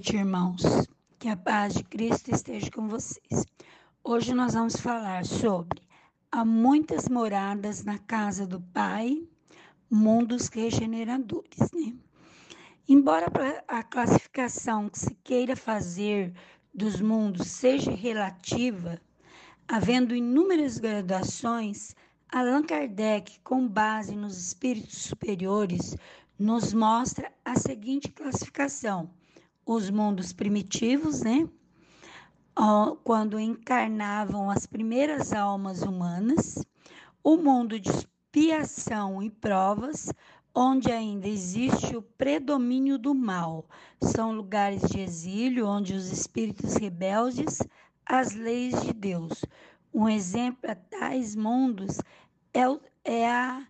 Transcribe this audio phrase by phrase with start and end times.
[0.00, 0.62] noite, irmãos.
[1.18, 3.44] Que a paz de Cristo esteja com vocês.
[4.02, 5.82] Hoje nós vamos falar sobre
[6.32, 9.22] há muitas moradas na casa do Pai,
[9.90, 11.92] mundos regeneradores, né?
[12.88, 13.26] Embora
[13.68, 16.32] a classificação que se queira fazer
[16.72, 18.98] dos mundos seja relativa,
[19.68, 21.94] havendo inúmeras graduações,
[22.32, 25.94] Allan Kardec, com base nos espíritos superiores,
[26.38, 29.10] nos mostra a seguinte classificação:
[29.72, 31.48] os mundos primitivos, né?
[33.04, 36.58] Quando encarnavam as primeiras almas humanas,
[37.22, 40.12] o mundo de expiação e provas,
[40.52, 43.64] onde ainda existe o predomínio do mal.
[44.02, 47.60] São lugares de exílio onde os espíritos rebeldes
[48.04, 49.44] às leis de Deus.
[49.94, 51.98] Um exemplo a tais mundos
[52.52, 52.62] é,
[53.04, 53.64] é a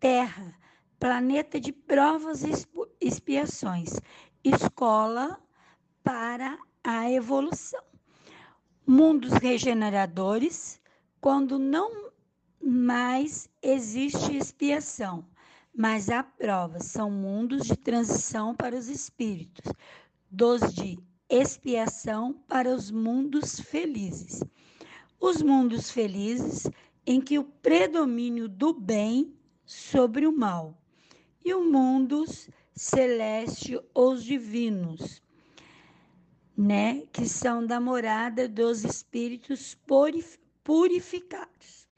[0.00, 0.58] Terra
[0.98, 2.50] planeta de provas e
[2.98, 4.00] expiações,
[4.42, 5.38] escola
[6.04, 7.82] para a evolução.
[8.86, 10.78] Mundos regeneradores,
[11.20, 12.12] quando não
[12.60, 15.24] mais existe expiação,
[15.74, 19.72] mas há provas, são mundos de transição para os espíritos,
[20.30, 24.44] dos de expiação para os mundos felizes.
[25.18, 26.68] Os mundos felizes
[27.06, 30.78] em que o predomínio do bem sobre o mal
[31.42, 35.22] e o mundos celeste os divinos,
[36.56, 39.76] né, que são da morada dos espíritos
[40.62, 41.88] purificados.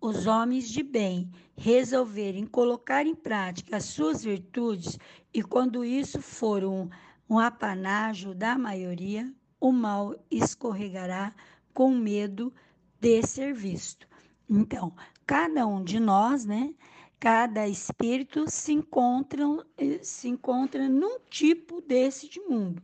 [0.00, 4.98] os homens de bem resolverem colocar em prática as suas virtudes,
[5.32, 6.88] e quando isso for um,
[7.28, 11.34] um apanágio da maioria, o mal escorregará
[11.74, 12.52] com medo
[12.98, 14.08] de ser visto.
[14.48, 14.94] Então,
[15.26, 16.74] cada um de nós, né,
[17.20, 19.44] cada espírito se encontra,
[19.76, 22.82] eh, se encontra num tipo desse de mundo.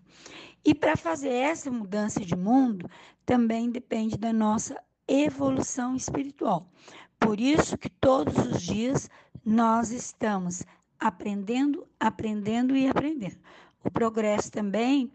[0.63, 2.91] E para fazer essa mudança de mundo,
[3.25, 4.77] também depende da nossa
[5.09, 6.71] evolução espiritual.
[7.19, 9.11] Por isso que todos os dias
[9.45, 10.65] nós estamos
[10.99, 13.39] aprendendo, aprendendo e aprendendo.
[13.85, 15.11] O progresso também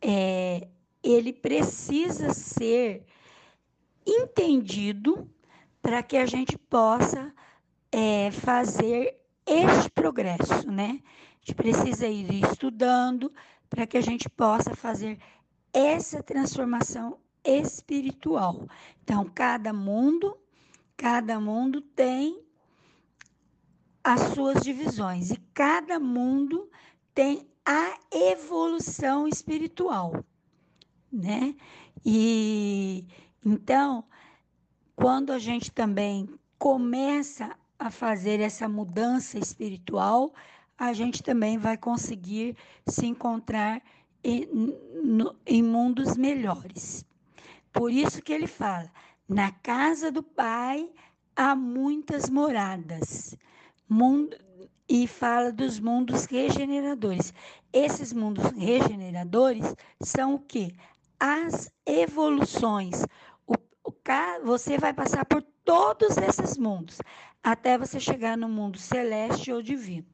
[0.00, 0.68] é,
[1.02, 3.04] ele precisa ser
[4.06, 5.30] entendido
[5.80, 7.32] para que a gente possa
[7.92, 11.00] é, fazer este progresso, né?
[11.02, 13.32] A gente precisa ir estudando
[13.68, 15.18] para que a gente possa fazer
[15.72, 18.66] essa transformação espiritual.
[19.02, 20.36] Então, cada mundo,
[21.00, 22.44] cada mundo tem
[24.04, 26.70] as suas divisões e cada mundo
[27.14, 30.22] tem a evolução espiritual,
[31.10, 31.54] né?
[32.04, 33.06] E
[33.42, 34.04] então,
[34.94, 36.28] quando a gente também
[36.58, 40.34] começa a fazer essa mudança espiritual,
[40.76, 42.54] a gente também vai conseguir
[42.86, 43.82] se encontrar
[44.22, 44.46] em,
[45.46, 47.06] em mundos melhores.
[47.72, 48.92] Por isso que ele fala:
[49.30, 50.90] na casa do Pai
[51.36, 53.36] há muitas moradas.
[53.88, 54.36] Mundo,
[54.88, 57.32] e fala dos mundos regeneradores.
[57.72, 60.74] Esses mundos regeneradores são o que?
[61.20, 63.04] As evoluções.
[63.46, 63.54] O,
[63.84, 63.94] o,
[64.44, 66.98] você vai passar por todos esses mundos,
[67.40, 70.06] até você chegar no mundo celeste ou divino.